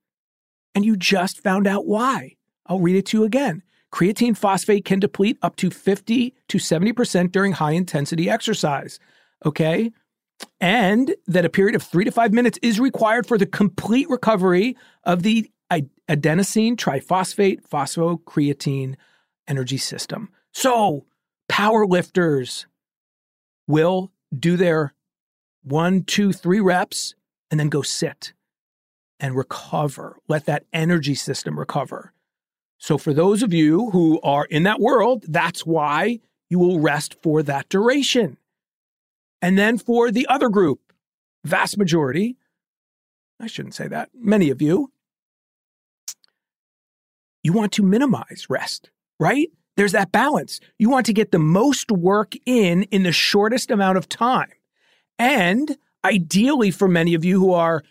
And 0.75 0.85
you 0.85 0.97
just 0.97 1.43
found 1.43 1.67
out 1.67 1.87
why. 1.87 2.37
I'll 2.67 2.81
read 2.81 2.97
it 2.97 3.07
to 3.07 3.19
you 3.19 3.25
again. 3.25 3.63
Creatine 3.93 4.37
phosphate 4.37 4.85
can 4.85 4.99
deplete 4.99 5.39
up 5.43 5.55
to 5.57 5.71
50 5.71 6.35
to 6.49 6.59
70% 6.59 7.31
during 7.31 7.53
high 7.53 7.73
intensity 7.73 8.29
exercise. 8.29 8.99
Okay. 9.47 9.93
And 10.61 11.15
that 11.29 11.45
a 11.45 11.51
period 11.51 11.77
of 11.77 11.83
three 11.83 12.05
to 12.05 12.11
five 12.11 12.33
minutes 12.33 12.59
is 12.61 12.81
required 12.81 13.27
for 13.27 13.39
the 13.39 13.47
complete 13.47 14.11
recovery 14.11 14.77
of 15.05 15.23
the 15.23 15.49
adenosine 16.09 16.77
triphosphate 16.77 17.67
phosphocreatine 17.69 18.97
energy 19.47 19.79
system. 19.79 20.29
So, 20.53 21.07
power 21.49 21.87
lifters 21.87 22.67
will 23.67 24.13
do 24.37 24.57
their 24.57 24.93
one, 25.65 26.05
two, 26.05 26.33
three 26.33 26.61
reps 26.61 27.15
and 27.51 27.59
then 27.59 27.69
go 27.69 27.83
sit 27.83 28.33
and 29.19 29.35
recover. 29.35 30.19
Let 30.29 30.47
that 30.47 30.65
energy 30.73 31.15
system 31.15 31.59
recover. 31.59 32.13
So, 32.79 32.99
for 32.99 33.13
those 33.13 33.43
of 33.43 33.53
you 33.53 33.91
who 33.91 34.21
are 34.23 34.45
in 34.45 34.65
that 34.65 34.81
world, 34.81 35.25
that's 35.29 35.65
why 35.65 36.21
you 36.51 36.59
will 36.59 36.81
rest 36.81 37.17
for 37.23 37.43
that 37.43 37.69
duration. 37.69 38.37
And 39.41 39.59
then 39.59 39.79
for 39.79 40.11
the 40.11 40.27
other 40.29 40.49
group, 40.49 40.93
vast 41.45 41.79
majority, 41.79 42.37
I 43.41 43.47
shouldn't 43.47 43.75
say 43.75 43.89
that, 43.89 44.11
many 44.15 44.51
of 44.51 44.61
you, 44.61 44.93
you 47.43 47.53
want 47.53 47.73
to 47.73 47.83
minimize 47.83 48.47
rest 48.49 48.91
right? 49.19 49.51
There's 49.77 49.93
that 49.93 50.13
balance. 50.13 50.61
You 50.79 50.89
want 50.89 51.07
to 51.07 51.13
get 51.13 51.33
the 51.33 51.39
most 51.39 51.91
work 51.91 52.35
in 52.47 52.85
in 52.85 53.03
the 53.03 53.13
shortest 53.13 53.71
amount 53.71 53.99
of 53.99 54.09
time. 54.09 54.51
And 55.19 55.77
ideally, 56.05 56.71
for 56.71 56.89
many 56.89 57.15
of 57.15 57.25
you 57.25 57.39
who 57.39 57.53
are 57.53 57.83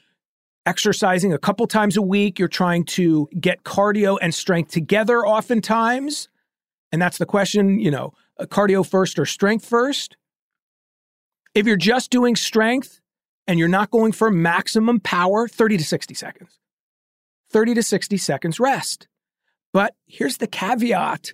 exercising 0.65 1.33
a 1.33 1.37
couple 1.37 1.67
times 1.67 1.97
a 1.97 2.01
week, 2.01 2.39
you're 2.39 2.47
trying 2.47 2.85
to 2.85 3.27
get 3.39 3.63
cardio 3.63 4.17
and 4.21 4.33
strength 4.33 4.71
together 4.71 5.25
oftentimes. 5.25 6.29
And 6.91 7.01
that's 7.01 7.17
the 7.17 7.25
question, 7.25 7.79
you 7.79 7.91
know, 7.91 8.13
uh, 8.39 8.45
cardio 8.45 8.87
first 8.87 9.19
or 9.19 9.25
strength 9.25 9.65
first. 9.65 10.15
If 11.53 11.65
you're 11.65 11.75
just 11.77 12.11
doing 12.11 12.35
strength 12.35 13.01
and 13.47 13.59
you're 13.59 13.67
not 13.67 13.91
going 13.91 14.11
for 14.11 14.31
maximum 14.31 14.99
power, 14.99 15.47
30 15.47 15.77
to 15.77 15.83
60 15.83 16.13
seconds. 16.13 16.59
30 17.51 17.75
to 17.75 17.83
60 17.83 18.17
seconds 18.17 18.59
rest. 18.59 19.07
But 19.71 19.95
here's 20.05 20.37
the 20.37 20.47
caveat 20.47 21.33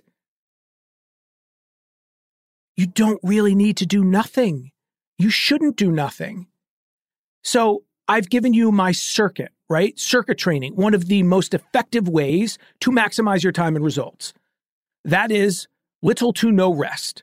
you 2.76 2.86
don't 2.86 3.20
really 3.22 3.54
need 3.54 3.76
to 3.78 3.86
do 3.86 4.02
nothing. 4.02 4.70
You 5.20 5.28
shouldn't 5.28 5.76
do 5.76 5.92
nothing. 5.92 6.46
So 7.44 7.84
I've 8.08 8.30
given 8.30 8.54
you 8.54 8.72
my 8.72 8.92
circuit, 8.92 9.52
right? 9.68 9.98
Circuit 9.98 10.38
training, 10.38 10.76
one 10.76 10.94
of 10.94 11.08
the 11.08 11.22
most 11.24 11.52
effective 11.52 12.08
ways 12.08 12.56
to 12.80 12.90
maximize 12.90 13.42
your 13.42 13.52
time 13.52 13.76
and 13.76 13.84
results. 13.84 14.32
That 15.04 15.30
is 15.30 15.68
little 16.00 16.32
to 16.32 16.50
no 16.50 16.72
rest. 16.72 17.22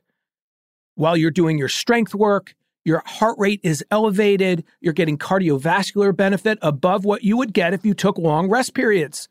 While 0.94 1.18
you're 1.18 1.32
doing 1.32 1.58
your 1.58 1.70
strength 1.70 2.14
work, 2.14 2.54
your 2.86 3.02
heart 3.04 3.36
rate 3.40 3.62
is 3.64 3.84
elevated, 3.90 4.64
you're 4.80 4.94
getting 4.94 5.18
cardiovascular 5.18 6.16
benefit 6.16 6.60
above 6.62 7.04
what 7.04 7.24
you 7.24 7.36
would 7.38 7.52
get 7.52 7.74
if 7.74 7.84
you 7.84 7.96
took 7.96 8.20
long 8.20 8.48
rest 8.48 8.76
periods 8.76 9.28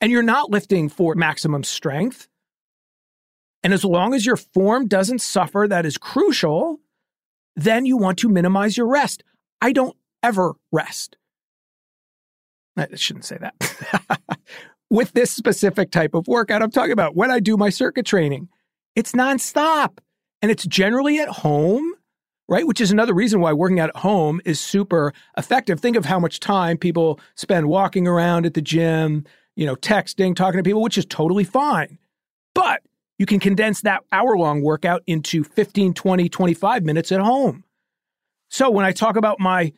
and 0.00 0.10
you're 0.10 0.24
not 0.24 0.50
lifting 0.50 0.88
for 0.88 1.14
maximum 1.14 1.62
strength. 1.62 2.26
And 3.62 3.72
as 3.72 3.84
long 3.84 4.12
as 4.12 4.26
your 4.26 4.36
form 4.36 4.88
doesn't 4.88 5.20
suffer, 5.20 5.66
that 5.68 5.86
is 5.86 5.96
crucial, 5.96 6.80
then 7.56 7.86
you 7.86 7.96
want 7.96 8.18
to 8.20 8.28
minimize 8.28 8.76
your 8.76 8.86
rest. 8.88 9.22
I 9.60 9.72
don't 9.72 9.96
ever 10.22 10.54
rest. 10.70 11.16
I 12.76 12.88
shouldn't 12.94 13.24
say 13.24 13.38
that. 13.38 14.38
With 14.90 15.12
this 15.12 15.30
specific 15.30 15.90
type 15.90 16.14
of 16.14 16.26
workout, 16.26 16.62
I'm 16.62 16.70
talking 16.70 16.92
about 16.92 17.16
when 17.16 17.30
I 17.30 17.40
do 17.40 17.56
my 17.56 17.70
circuit 17.70 18.06
training, 18.06 18.48
it's 18.94 19.12
nonstop 19.12 19.98
and 20.42 20.50
it's 20.50 20.66
generally 20.66 21.18
at 21.18 21.28
home, 21.28 21.94
right? 22.48 22.66
Which 22.66 22.80
is 22.80 22.90
another 22.90 23.14
reason 23.14 23.40
why 23.40 23.52
working 23.52 23.80
out 23.80 23.90
at 23.90 23.96
home 23.96 24.40
is 24.44 24.60
super 24.60 25.14
effective. 25.38 25.80
Think 25.80 25.96
of 25.96 26.04
how 26.04 26.18
much 26.18 26.40
time 26.40 26.76
people 26.76 27.20
spend 27.36 27.68
walking 27.68 28.06
around 28.06 28.44
at 28.44 28.54
the 28.54 28.60
gym, 28.60 29.24
you 29.56 29.64
know, 29.64 29.76
texting, 29.76 30.36
talking 30.36 30.58
to 30.58 30.62
people, 30.62 30.82
which 30.82 30.98
is 30.98 31.06
totally 31.06 31.44
fine. 31.44 31.98
But 32.54 32.82
you 33.18 33.26
can 33.26 33.40
condense 33.40 33.82
that 33.82 34.02
hour 34.10 34.36
long 34.36 34.62
workout 34.62 35.02
into 35.06 35.44
15, 35.44 35.94
20, 35.94 36.28
25 36.28 36.84
minutes 36.84 37.12
at 37.12 37.20
home. 37.20 37.64
So 38.48 38.70
when 38.70 38.84
I 38.84 38.92
talk 38.92 39.16
about 39.16 39.40
my 39.40 39.72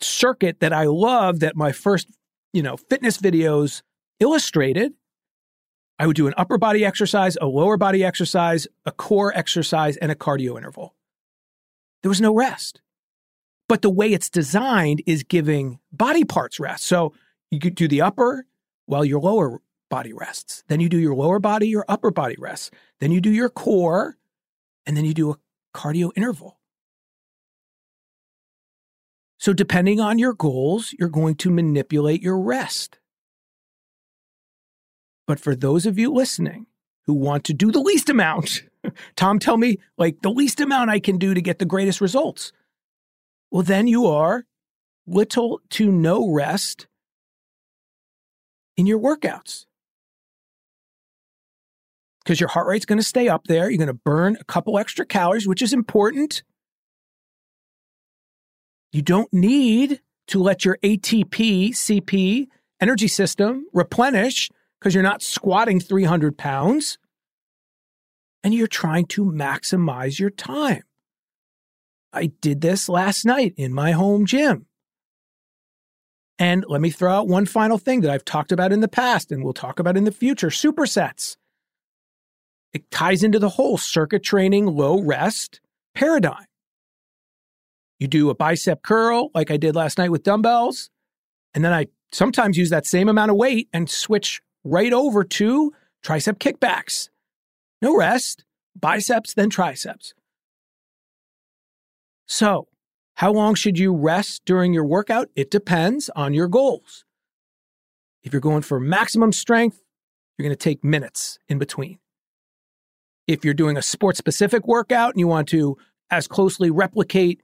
circuit 0.00 0.60
that 0.60 0.72
I 0.72 0.84
love, 0.84 1.40
that 1.40 1.56
my 1.56 1.72
first, 1.72 2.08
you 2.52 2.62
know, 2.62 2.76
fitness 2.76 3.18
videos 3.18 3.82
illustrated, 4.20 4.92
I 5.98 6.06
would 6.06 6.16
do 6.16 6.26
an 6.26 6.34
upper 6.36 6.58
body 6.58 6.84
exercise, 6.84 7.36
a 7.40 7.46
lower 7.46 7.76
body 7.76 8.04
exercise, 8.04 8.66
a 8.84 8.92
core 8.92 9.32
exercise, 9.34 9.96
and 9.96 10.10
a 10.10 10.16
cardio 10.16 10.56
interval. 10.56 10.94
There 12.02 12.08
was 12.08 12.20
no 12.20 12.34
rest. 12.34 12.80
But 13.68 13.82
the 13.82 13.90
way 13.90 14.12
it's 14.12 14.28
designed 14.28 15.02
is 15.06 15.22
giving 15.22 15.78
body 15.92 16.24
parts 16.24 16.60
rest. 16.60 16.84
So 16.84 17.14
you 17.50 17.60
could 17.60 17.74
do 17.74 17.88
the 17.88 18.02
upper, 18.02 18.46
while 18.86 19.04
your 19.04 19.20
lower 19.20 19.60
body 19.90 20.12
rests. 20.12 20.64
Then 20.68 20.80
you 20.80 20.88
do 20.88 20.98
your 20.98 21.14
lower 21.14 21.38
body, 21.38 21.68
your 21.68 21.84
upper 21.88 22.10
body 22.10 22.36
rests. 22.38 22.70
Then 23.00 23.12
you 23.12 23.20
do 23.20 23.30
your 23.30 23.48
core, 23.48 24.16
and 24.86 24.96
then 24.96 25.04
you 25.04 25.14
do 25.14 25.30
a 25.30 25.38
cardio 25.74 26.10
interval. 26.16 26.58
So, 29.38 29.52
depending 29.52 30.00
on 30.00 30.18
your 30.18 30.32
goals, 30.32 30.94
you're 30.98 31.08
going 31.08 31.34
to 31.36 31.50
manipulate 31.50 32.22
your 32.22 32.38
rest. 32.38 32.98
But 35.26 35.40
for 35.40 35.54
those 35.54 35.86
of 35.86 35.98
you 35.98 36.12
listening 36.12 36.66
who 37.06 37.14
want 37.14 37.44
to 37.44 37.54
do 37.54 37.70
the 37.70 37.80
least 37.80 38.08
amount, 38.08 38.62
Tom, 39.16 39.38
tell 39.38 39.56
me 39.56 39.78
like 39.98 40.22
the 40.22 40.30
least 40.30 40.60
amount 40.60 40.90
I 40.90 41.00
can 41.00 41.18
do 41.18 41.34
to 41.34 41.42
get 41.42 41.58
the 41.58 41.64
greatest 41.64 42.00
results. 42.00 42.52
Well, 43.50 43.62
then 43.62 43.86
you 43.86 44.06
are 44.06 44.46
little 45.06 45.60
to 45.70 45.90
no 45.90 46.30
rest 46.30 46.86
in 48.76 48.86
your 48.86 48.98
workouts. 48.98 49.66
Because 52.24 52.40
your 52.40 52.48
heart 52.48 52.66
rate's 52.66 52.86
going 52.86 52.98
to 52.98 53.04
stay 53.04 53.28
up 53.28 53.44
there. 53.44 53.68
You're 53.70 53.78
going 53.78 53.88
to 53.88 53.94
burn 53.94 54.36
a 54.40 54.44
couple 54.44 54.78
extra 54.78 55.04
calories, 55.04 55.46
which 55.46 55.60
is 55.60 55.72
important. 55.72 56.42
You 58.92 59.02
don't 59.02 59.32
need 59.32 60.00
to 60.28 60.42
let 60.42 60.64
your 60.64 60.78
ATP, 60.82 61.70
CP, 61.70 62.46
energy 62.80 63.08
system 63.08 63.66
replenish 63.72 64.50
because 64.78 64.94
you're 64.94 65.02
not 65.02 65.22
squatting 65.22 65.80
300 65.80 66.36
pounds 66.36 66.98
and 68.42 68.54
you're 68.54 68.66
trying 68.66 69.06
to 69.06 69.24
maximize 69.24 70.18
your 70.18 70.30
time. 70.30 70.82
I 72.12 72.26
did 72.40 72.60
this 72.60 72.88
last 72.88 73.24
night 73.24 73.54
in 73.56 73.72
my 73.72 73.92
home 73.92 74.26
gym. 74.26 74.66
And 76.38 76.64
let 76.68 76.80
me 76.80 76.90
throw 76.90 77.12
out 77.12 77.28
one 77.28 77.46
final 77.46 77.78
thing 77.78 78.02
that 78.02 78.10
I've 78.10 78.24
talked 78.24 78.52
about 78.52 78.72
in 78.72 78.80
the 78.80 78.88
past 78.88 79.32
and 79.32 79.42
we'll 79.42 79.52
talk 79.52 79.78
about 79.78 79.96
in 79.96 80.04
the 80.04 80.12
future 80.12 80.48
supersets. 80.48 81.36
It 82.74 82.90
ties 82.90 83.22
into 83.22 83.38
the 83.38 83.50
whole 83.50 83.78
circuit 83.78 84.24
training, 84.24 84.66
low 84.66 85.00
rest 85.00 85.60
paradigm. 85.94 86.44
You 88.00 88.08
do 88.08 88.28
a 88.30 88.34
bicep 88.34 88.82
curl 88.82 89.30
like 89.32 89.52
I 89.52 89.56
did 89.56 89.76
last 89.76 89.96
night 89.96 90.10
with 90.10 90.24
dumbbells, 90.24 90.90
and 91.54 91.64
then 91.64 91.72
I 91.72 91.86
sometimes 92.12 92.58
use 92.58 92.70
that 92.70 92.86
same 92.86 93.08
amount 93.08 93.30
of 93.30 93.36
weight 93.36 93.68
and 93.72 93.88
switch 93.88 94.42
right 94.64 94.92
over 94.92 95.22
to 95.22 95.72
tricep 96.04 96.38
kickbacks. 96.38 97.08
No 97.80 97.96
rest, 97.96 98.44
biceps, 98.74 99.34
then 99.34 99.50
triceps. 99.50 100.12
So, 102.26 102.66
how 103.14 103.32
long 103.32 103.54
should 103.54 103.78
you 103.78 103.94
rest 103.94 104.42
during 104.44 104.72
your 104.72 104.84
workout? 104.84 105.28
It 105.36 105.50
depends 105.50 106.10
on 106.16 106.34
your 106.34 106.48
goals. 106.48 107.04
If 108.24 108.32
you're 108.32 108.40
going 108.40 108.62
for 108.62 108.80
maximum 108.80 109.30
strength, 109.30 109.84
you're 110.36 110.44
going 110.44 110.56
to 110.56 110.62
take 110.62 110.82
minutes 110.82 111.38
in 111.48 111.58
between. 111.58 111.98
If 113.26 113.44
you're 113.44 113.54
doing 113.54 113.76
a 113.76 113.82
sport 113.82 114.16
specific 114.16 114.66
workout 114.66 115.10
and 115.10 115.20
you 115.20 115.26
want 115.26 115.48
to 115.48 115.76
as 116.10 116.28
closely 116.28 116.70
replicate 116.70 117.42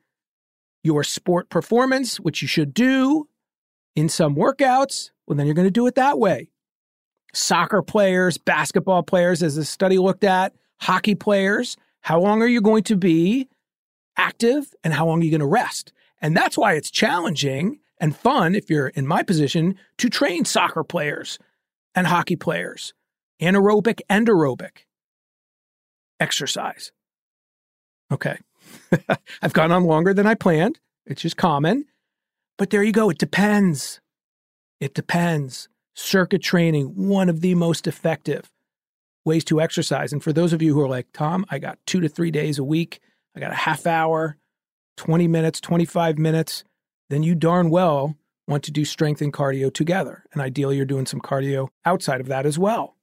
your 0.82 1.04
sport 1.04 1.48
performance, 1.48 2.18
which 2.18 2.42
you 2.42 2.48
should 2.48 2.74
do 2.74 3.28
in 3.96 4.08
some 4.08 4.34
workouts, 4.34 5.10
well, 5.26 5.36
then 5.36 5.46
you're 5.46 5.54
going 5.54 5.66
to 5.66 5.70
do 5.70 5.86
it 5.86 5.94
that 5.94 6.18
way. 6.18 6.48
Soccer 7.32 7.82
players, 7.82 8.38
basketball 8.38 9.02
players, 9.02 9.42
as 9.42 9.56
the 9.56 9.64
study 9.64 9.98
looked 9.98 10.24
at, 10.24 10.54
hockey 10.80 11.14
players, 11.14 11.76
how 12.00 12.20
long 12.20 12.42
are 12.42 12.48
you 12.48 12.60
going 12.60 12.82
to 12.84 12.96
be 12.96 13.48
active 14.16 14.74
and 14.82 14.92
how 14.92 15.06
long 15.06 15.20
are 15.20 15.24
you 15.24 15.30
going 15.30 15.40
to 15.40 15.46
rest? 15.46 15.92
And 16.20 16.36
that's 16.36 16.58
why 16.58 16.74
it's 16.74 16.90
challenging 16.90 17.78
and 17.98 18.16
fun 18.16 18.54
if 18.54 18.68
you're 18.68 18.88
in 18.88 19.06
my 19.06 19.22
position 19.22 19.76
to 19.98 20.08
train 20.08 20.44
soccer 20.44 20.82
players 20.82 21.38
and 21.94 22.06
hockey 22.06 22.36
players, 22.36 22.94
anaerobic 23.40 24.00
and 24.08 24.26
aerobic 24.26 24.84
exercise. 26.20 26.92
Okay. 28.12 28.38
I've 29.42 29.52
gone 29.52 29.72
on 29.72 29.84
longer 29.84 30.14
than 30.14 30.26
I 30.26 30.34
planned. 30.34 30.78
It's 31.06 31.22
just 31.22 31.36
common. 31.36 31.86
But 32.58 32.70
there 32.70 32.82
you 32.82 32.92
go. 32.92 33.10
It 33.10 33.18
depends. 33.18 34.00
It 34.80 34.94
depends. 34.94 35.68
Circuit 35.94 36.42
training, 36.42 37.08
one 37.08 37.28
of 37.28 37.40
the 37.40 37.54
most 37.54 37.86
effective 37.86 38.50
ways 39.24 39.44
to 39.44 39.60
exercise. 39.60 40.12
And 40.12 40.22
for 40.22 40.32
those 40.32 40.52
of 40.52 40.62
you 40.62 40.74
who 40.74 40.80
are 40.80 40.88
like, 40.88 41.06
Tom, 41.12 41.44
I 41.50 41.58
got 41.58 41.78
two 41.86 42.00
to 42.00 42.08
three 42.08 42.30
days 42.30 42.58
a 42.58 42.64
week, 42.64 43.00
I 43.34 43.40
got 43.40 43.50
a 43.50 43.56
half 43.56 43.86
hour, 43.86 44.36
20 44.96 45.28
minutes, 45.28 45.60
25 45.60 46.18
minutes, 46.18 46.64
then 47.10 47.22
you 47.22 47.34
darn 47.34 47.70
well 47.70 48.16
want 48.46 48.64
to 48.64 48.70
do 48.70 48.84
strength 48.84 49.20
and 49.20 49.32
cardio 49.32 49.72
together. 49.72 50.24
And 50.32 50.40
ideally, 50.40 50.76
you're 50.76 50.86
doing 50.86 51.06
some 51.06 51.20
cardio 51.20 51.68
outside 51.84 52.20
of 52.20 52.28
that 52.28 52.46
as 52.46 52.58
well. 52.58 52.96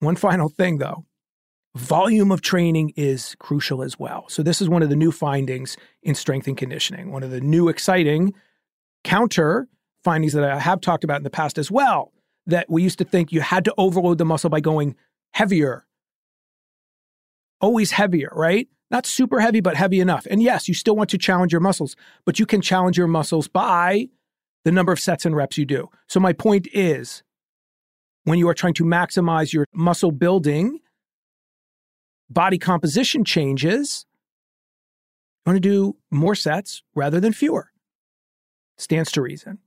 One 0.00 0.16
final 0.16 0.48
thing, 0.48 0.78
though 0.78 1.06
volume 1.76 2.32
of 2.32 2.40
training 2.40 2.92
is 2.96 3.36
crucial 3.38 3.82
as 3.82 3.98
well. 3.98 4.24
So, 4.28 4.42
this 4.42 4.60
is 4.60 4.68
one 4.68 4.82
of 4.82 4.88
the 4.88 4.96
new 4.96 5.12
findings 5.12 5.76
in 6.02 6.14
strength 6.14 6.46
and 6.48 6.56
conditioning, 6.56 7.12
one 7.12 7.22
of 7.22 7.30
the 7.30 7.40
new 7.40 7.68
exciting 7.68 8.34
counter 9.04 9.68
findings 10.02 10.32
that 10.32 10.44
I 10.44 10.58
have 10.58 10.80
talked 10.80 11.04
about 11.04 11.18
in 11.18 11.22
the 11.22 11.30
past 11.30 11.58
as 11.58 11.70
well. 11.70 12.12
That 12.46 12.70
we 12.70 12.82
used 12.82 12.98
to 12.98 13.04
think 13.04 13.32
you 13.32 13.40
had 13.40 13.64
to 13.64 13.74
overload 13.76 14.18
the 14.18 14.24
muscle 14.24 14.50
by 14.50 14.60
going 14.60 14.94
heavier, 15.32 15.84
always 17.60 17.90
heavier, 17.90 18.30
right? 18.32 18.68
Not 18.88 19.04
super 19.04 19.40
heavy, 19.40 19.60
but 19.60 19.74
heavy 19.74 19.98
enough. 19.98 20.26
And 20.30 20.40
yes, 20.40 20.68
you 20.68 20.74
still 20.74 20.94
want 20.94 21.10
to 21.10 21.18
challenge 21.18 21.52
your 21.52 21.60
muscles, 21.60 21.96
but 22.24 22.38
you 22.38 22.46
can 22.46 22.60
challenge 22.60 22.96
your 22.96 23.08
muscles 23.08 23.48
by 23.48 24.08
the 24.64 24.70
number 24.70 24.92
of 24.92 25.00
sets 25.00 25.26
and 25.26 25.34
reps 25.34 25.58
you 25.58 25.64
do. 25.64 25.88
So, 26.08 26.20
my 26.20 26.32
point 26.32 26.68
is 26.72 27.22
when 28.24 28.38
you 28.38 28.48
are 28.48 28.54
trying 28.54 28.74
to 28.74 28.84
maximize 28.84 29.52
your 29.52 29.66
muscle 29.72 30.12
building, 30.12 30.80
body 32.28 32.58
composition 32.58 33.24
changes, 33.24 34.06
you 35.44 35.52
want 35.52 35.62
to 35.62 35.68
do 35.68 35.96
more 36.10 36.34
sets 36.34 36.82
rather 36.94 37.20
than 37.20 37.32
fewer. 37.32 37.70
Stands 38.78 39.12
to 39.12 39.22
reason, 39.22 39.58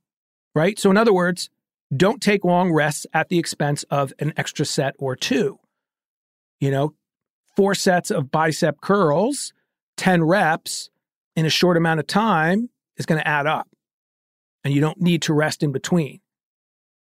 right? 0.53 0.77
So, 0.77 0.91
in 0.91 0.97
other 0.97 1.13
words, 1.13 1.49
don't 1.95 2.21
take 2.21 2.43
long 2.43 2.71
rests 2.71 3.07
at 3.13 3.29
the 3.29 3.39
expense 3.39 3.83
of 3.83 4.13
an 4.19 4.33
extra 4.37 4.65
set 4.65 4.93
or 4.99 5.15
two. 5.15 5.59
You 6.59 6.69
know, 6.71 6.93
four 7.55 7.73
sets 7.73 8.11
of 8.11 8.29
bicep 8.29 8.81
curls, 8.81 9.53
10 9.97 10.23
reps 10.23 10.89
in 11.35 11.45
a 11.45 11.49
short 11.49 11.77
amount 11.77 11.99
of 11.99 12.07
time 12.07 12.69
is 12.97 13.05
going 13.05 13.19
to 13.19 13.27
add 13.27 13.47
up. 13.47 13.67
And 14.63 14.73
you 14.73 14.81
don't 14.81 15.01
need 15.01 15.21
to 15.23 15.33
rest 15.33 15.63
in 15.63 15.71
between. 15.71 16.19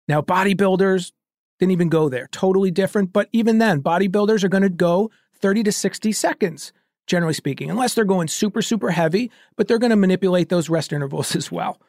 Now, 0.08 0.22
bodybuilders 0.22 1.12
didn't 1.60 1.72
even 1.72 1.90
go 1.90 2.10
there. 2.10 2.28
Totally 2.32 2.72
different. 2.72 3.14
But 3.14 3.30
even 3.32 3.58
then, 3.58 3.82
bodybuilders 3.82 4.44
are 4.44 4.50
going 4.50 4.64
to 4.64 4.70
go 4.70 5.10
30 5.42 5.64
to 5.64 5.72
60 5.72 6.12
seconds, 6.12 6.74
generally 7.08 7.34
speaking, 7.34 7.70
unless 7.70 7.94
they're 7.94 8.06
going 8.06 8.28
super, 8.28 8.62
super 8.62 8.92
heavy, 8.92 9.32
but 9.56 9.68
they're 9.68 9.80
going 9.80 9.92
to 9.92 9.96
manipulate 9.96 10.50
those 10.50 10.70
rest 10.70 10.94
intervals 10.94 11.36
as 11.36 11.52
well. 11.52 11.80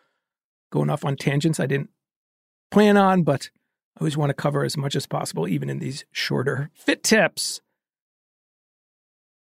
Going 0.71 0.91
off 0.91 1.05
on 1.05 1.17
tangents 1.17 1.61
I 1.61 1.67
didn't 1.67 1.91
plan 2.71 2.97
on, 2.97 3.23
but 3.23 3.51
I 3.97 4.01
always 4.01 4.17
want 4.17 4.31
to 4.31 4.35
cover 4.35 4.65
as 4.65 4.77
much 4.77 4.97
as 4.97 5.07
possible, 5.07 5.47
even 5.47 5.69
in 5.69 5.79
these 5.79 6.05
shorter 6.11 6.71
fit 6.75 7.03
tips. 7.03 7.61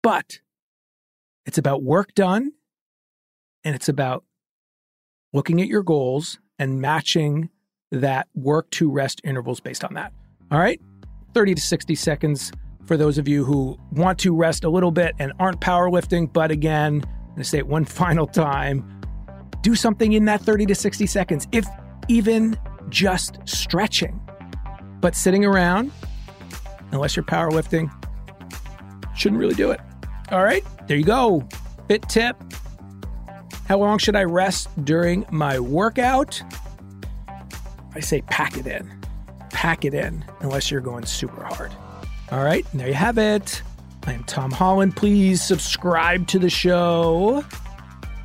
But 0.02 0.40
it's 1.46 1.56
about 1.58 1.82
work 1.82 2.14
done 2.14 2.52
and 3.62 3.74
it's 3.74 3.88
about 3.88 4.24
looking 5.32 5.60
at 5.60 5.68
your 5.68 5.82
goals 5.82 6.38
and 6.58 6.80
matching 6.80 7.48
that 7.90 8.28
work 8.34 8.70
to 8.70 8.90
rest 8.90 9.20
intervals 9.24 9.60
based 9.60 9.84
on 9.84 9.94
that. 9.94 10.12
All 10.50 10.58
right? 10.58 10.80
30 11.32 11.54
to 11.54 11.60
60 11.60 11.94
seconds 11.94 12.52
for 12.86 12.96
those 12.96 13.18
of 13.18 13.28
you 13.28 13.44
who 13.44 13.78
want 13.92 14.18
to 14.20 14.34
rest 14.34 14.64
a 14.64 14.68
little 14.68 14.90
bit 14.90 15.14
and 15.18 15.32
aren't 15.38 15.60
powerlifting. 15.60 16.32
But 16.32 16.50
again, 16.50 17.02
I'm 17.04 17.28
going 17.28 17.38
to 17.38 17.44
say 17.44 17.58
it 17.58 17.66
one 17.66 17.84
final 17.84 18.26
time 18.26 18.94
do 19.64 19.74
something 19.74 20.12
in 20.12 20.26
that 20.26 20.42
30 20.42 20.66
to 20.66 20.74
60 20.74 21.06
seconds, 21.06 21.48
if 21.50 21.66
even 22.06 22.56
just 22.90 23.38
stretching. 23.46 24.20
But 25.00 25.16
sitting 25.16 25.44
around, 25.44 25.90
unless 26.92 27.16
you're 27.16 27.24
powerlifting, 27.24 27.90
shouldn't 29.16 29.40
really 29.40 29.54
do 29.54 29.70
it. 29.70 29.80
All 30.30 30.44
right, 30.44 30.64
there 30.86 30.98
you 30.98 31.04
go. 31.04 31.48
Fit 31.88 32.02
tip. 32.08 32.36
How 33.66 33.78
long 33.78 33.96
should 33.98 34.16
I 34.16 34.24
rest 34.24 34.68
during 34.84 35.24
my 35.30 35.58
workout? 35.58 36.42
I 37.94 38.00
say 38.00 38.20
pack 38.22 38.58
it 38.58 38.66
in. 38.66 38.92
Pack 39.48 39.86
it 39.86 39.94
in, 39.94 40.24
unless 40.40 40.70
you're 40.70 40.82
going 40.82 41.06
super 41.06 41.42
hard. 41.42 41.72
All 42.34 42.42
right, 42.42 42.66
there 42.74 42.88
you 42.88 42.94
have 42.94 43.16
it. 43.16 43.62
I 44.08 44.12
am 44.12 44.24
Tom 44.24 44.50
Holland. 44.50 44.96
Please 44.96 45.40
subscribe 45.40 46.26
to 46.26 46.40
the 46.40 46.50
show. 46.50 47.44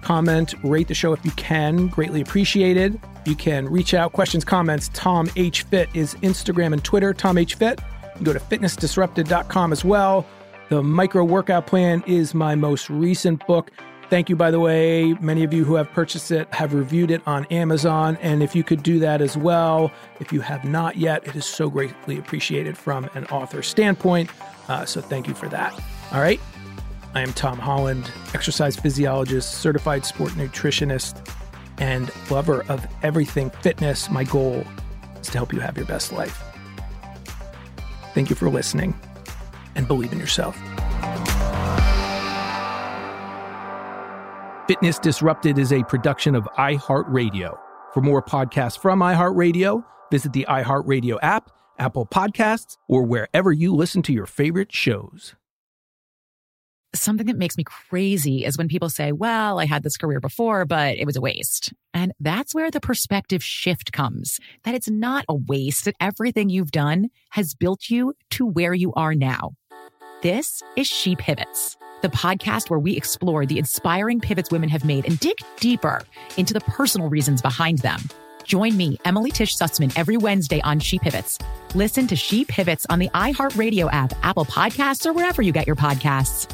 Comment, 0.01 0.55
rate 0.63 0.87
the 0.87 0.95
show 0.95 1.13
if 1.13 1.23
you 1.23 1.29
can. 1.31 1.89
Greatly 1.89 2.19
appreciated. 2.19 2.99
You 3.27 3.35
can 3.35 3.69
reach 3.69 3.93
out, 3.93 4.13
questions, 4.13 4.43
comments. 4.43 4.89
Tom 4.95 5.29
H. 5.35 5.61
Fit 5.61 5.89
is 5.93 6.15
Instagram 6.15 6.73
and 6.73 6.83
Twitter. 6.83 7.13
Tom 7.13 7.37
H. 7.37 7.53
Fit. 7.53 7.81
You 8.17 8.25
go 8.25 8.33
to 8.33 8.39
fitnessdisrupted.com 8.39 9.71
as 9.71 9.85
well. 9.85 10.25
The 10.69 10.81
Micro 10.81 11.23
Workout 11.23 11.67
Plan 11.67 12.03
is 12.07 12.33
my 12.33 12.55
most 12.55 12.89
recent 12.89 13.45
book. 13.45 13.69
Thank 14.09 14.27
you, 14.27 14.35
by 14.35 14.49
the 14.49 14.59
way. 14.59 15.13
Many 15.19 15.43
of 15.43 15.53
you 15.53 15.65
who 15.65 15.75
have 15.75 15.91
purchased 15.91 16.31
it 16.31 16.51
have 16.51 16.73
reviewed 16.73 17.11
it 17.11 17.21
on 17.27 17.45
Amazon. 17.45 18.17
And 18.21 18.41
if 18.41 18.55
you 18.55 18.63
could 18.63 18.81
do 18.81 18.97
that 18.99 19.21
as 19.21 19.37
well, 19.37 19.91
if 20.19 20.33
you 20.33 20.41
have 20.41 20.65
not 20.65 20.97
yet, 20.97 21.27
it 21.27 21.35
is 21.35 21.45
so 21.45 21.69
greatly 21.69 22.17
appreciated 22.17 22.75
from 22.75 23.07
an 23.13 23.25
author 23.25 23.61
standpoint. 23.61 24.31
Uh, 24.67 24.83
so 24.85 24.99
thank 24.99 25.27
you 25.27 25.35
for 25.35 25.47
that. 25.49 25.73
All 26.11 26.21
right. 26.21 26.39
I 27.13 27.21
am 27.21 27.33
Tom 27.33 27.59
Holland, 27.59 28.11
exercise 28.33 28.75
physiologist, 28.75 29.55
certified 29.55 30.05
sport 30.05 30.31
nutritionist, 30.31 31.27
and 31.77 32.11
lover 32.31 32.65
of 32.67 32.85
everything 33.03 33.49
fitness. 33.49 34.09
My 34.09 34.23
goal 34.23 34.63
is 35.21 35.27
to 35.27 35.37
help 35.37 35.53
you 35.53 35.59
have 35.59 35.77
your 35.77 35.85
best 35.85 36.11
life. 36.11 36.43
Thank 38.15 38.29
you 38.31 38.35
for 38.35 38.49
listening 38.49 38.99
and 39.75 39.87
believe 39.87 40.11
in 40.11 40.19
yourself. 40.19 40.59
Fitness 44.69 44.99
Disrupted 44.99 45.57
is 45.57 45.73
a 45.73 45.83
production 45.85 46.35
of 46.35 46.43
iHeartRadio. 46.55 47.57
For 47.91 48.01
more 48.01 48.21
podcasts 48.21 48.77
from 48.77 48.99
iHeartRadio, 48.99 49.83
visit 50.11 50.31
the 50.31 50.45
iHeartRadio 50.47 51.17
app, 51.23 51.49
Apple 51.79 52.05
Podcasts, 52.05 52.77
or 52.87 53.01
wherever 53.01 53.51
you 53.51 53.73
listen 53.73 54.03
to 54.03 54.13
your 54.13 54.27
favorite 54.27 54.71
shows. 54.71 55.33
Something 56.93 57.25
that 57.25 57.39
makes 57.39 57.57
me 57.57 57.63
crazy 57.63 58.45
is 58.45 58.59
when 58.59 58.67
people 58.67 58.91
say, 58.91 59.11
Well, 59.11 59.59
I 59.59 59.65
had 59.65 59.81
this 59.81 59.97
career 59.97 60.19
before, 60.19 60.65
but 60.65 60.99
it 60.99 61.05
was 61.07 61.15
a 61.15 61.21
waste. 61.21 61.73
And 61.95 62.13
that's 62.19 62.53
where 62.53 62.69
the 62.69 62.79
perspective 62.79 63.43
shift 63.43 63.91
comes 63.91 64.39
that 64.65 64.75
it's 64.75 64.87
not 64.87 65.25
a 65.27 65.33
waste, 65.33 65.85
that 65.85 65.95
everything 65.99 66.49
you've 66.49 66.69
done 66.69 67.07
has 67.31 67.55
built 67.55 67.89
you 67.89 68.13
to 68.29 68.45
where 68.45 68.75
you 68.75 68.93
are 68.93 69.15
now. 69.15 69.53
This 70.21 70.61
is 70.75 70.85
She 70.85 71.15
Pivots 71.15 71.78
the 72.01 72.09
podcast 72.09 72.69
where 72.69 72.79
we 72.79 72.95
explore 72.95 73.45
the 73.45 73.59
inspiring 73.59 74.19
pivots 74.19 74.51
women 74.51 74.69
have 74.69 74.85
made 74.85 75.05
and 75.05 75.19
dig 75.19 75.37
deeper 75.59 76.01
into 76.37 76.53
the 76.53 76.61
personal 76.61 77.09
reasons 77.09 77.41
behind 77.41 77.79
them. 77.79 77.99
Join 78.43 78.75
me, 78.75 78.97
Emily 79.05 79.31
Tish 79.31 79.55
Sussman, 79.55 79.93
every 79.95 80.17
Wednesday 80.17 80.59
on 80.61 80.79
She 80.79 80.97
Pivots. 80.97 81.37
Listen 81.75 82.07
to 82.07 82.15
She 82.15 82.45
Pivots 82.45 82.85
on 82.89 82.99
the 82.99 83.09
iHeartRadio 83.09 83.89
app, 83.91 84.13
Apple 84.23 84.45
Podcasts, 84.45 85.05
or 85.05 85.13
wherever 85.13 85.41
you 85.41 85.51
get 85.51 85.67
your 85.67 85.75
podcasts. 85.75 86.51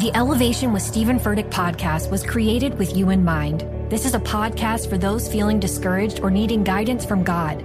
The 0.00 0.10
Elevation 0.14 0.72
with 0.72 0.82
Stephen 0.82 1.20
Furtick 1.20 1.50
podcast 1.50 2.10
was 2.10 2.26
created 2.26 2.76
with 2.78 2.96
you 2.96 3.10
in 3.10 3.24
mind. 3.24 3.64
This 3.88 4.04
is 4.04 4.14
a 4.14 4.18
podcast 4.18 4.90
for 4.90 4.98
those 4.98 5.30
feeling 5.30 5.60
discouraged 5.60 6.20
or 6.20 6.30
needing 6.30 6.64
guidance 6.64 7.04
from 7.04 7.22
God. 7.22 7.64